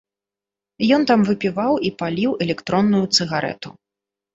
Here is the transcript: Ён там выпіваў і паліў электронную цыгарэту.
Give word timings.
Ён 0.97 1.01
там 1.11 1.27
выпіваў 1.29 1.73
і 1.87 1.95
паліў 2.03 2.31
электронную 2.49 3.05
цыгарэту. 3.15 3.69